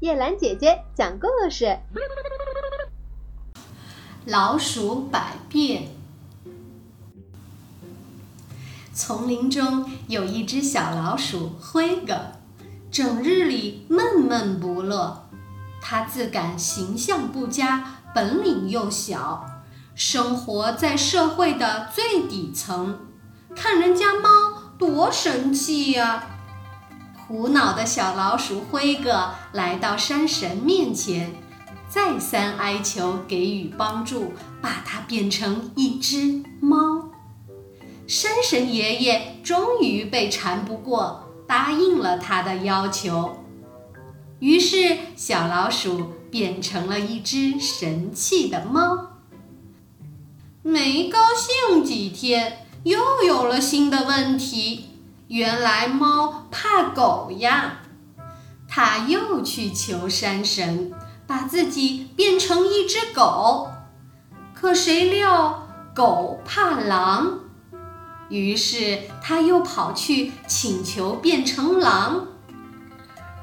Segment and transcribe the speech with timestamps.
[0.00, 1.76] 叶兰姐姐讲故事：
[4.26, 5.88] 老鼠百变。
[8.94, 12.14] 丛林中有一只小老鼠灰哥，
[12.92, 15.28] 整日里闷闷不乐。
[15.80, 19.44] 它自感形象不佳，本领又小，
[19.96, 23.00] 生活在社会的最底层，
[23.56, 24.30] 看人家猫
[24.78, 26.37] 多神气呀！
[27.28, 31.30] 苦恼的小老鼠灰哥来到山神面前，
[31.86, 34.32] 再三哀求给予帮助，
[34.62, 37.10] 把它变成一只猫。
[38.06, 43.44] 山神爷爷终于被缠不过，答应了他的要求。
[44.38, 49.18] 于是，小老鼠变成了一只神气的猫。
[50.62, 54.87] 没高兴几天，又有了新的问题。
[55.28, 57.80] 原来猫怕狗呀，
[58.66, 60.92] 它又去求山神，
[61.26, 63.70] 把自己变成一只狗。
[64.54, 67.40] 可谁料狗怕狼。
[68.30, 72.26] 于是他又跑去请求变成狼，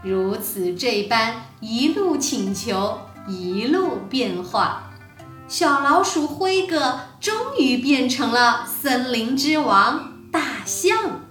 [0.03, 4.91] 如此这般一路请求，一路变化，
[5.47, 11.22] 小老鼠灰哥终于变成了森林之王大象。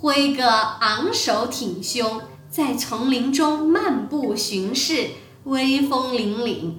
[0.00, 5.10] 灰哥昂首挺胸，在丛林中漫步巡视，
[5.44, 6.72] 威风凛凛。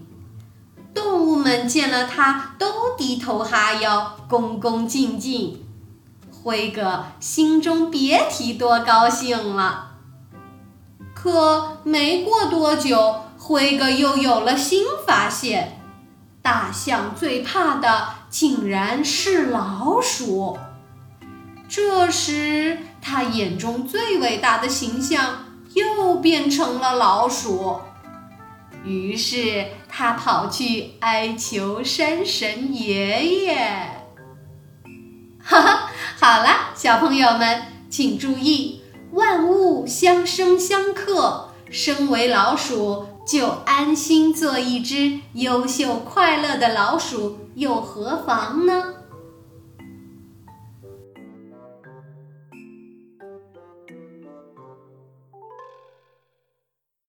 [0.91, 5.63] 动物们见了他，都低头哈腰，恭恭敬敬。
[6.31, 9.91] 灰哥心中别提多高兴了。
[11.13, 15.79] 可没过多久，灰哥又有了新发现：
[16.41, 20.57] 大象最怕的竟然是老鼠。
[21.73, 27.79] 这时，他眼中最伟大的形象又变成了老鼠。
[28.83, 33.57] 于是他跑去哀求山神爷爷。
[35.41, 38.81] 哈哈，好了，小朋友们，请注意，
[39.13, 41.51] 万物相生相克。
[41.69, 48.95] 身为老鼠，就安心做一只优秀快乐的老鼠，又何妨呢？